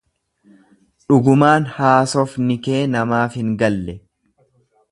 [1.11, 3.99] Dhugumaan haasofni kee naaf hin galle.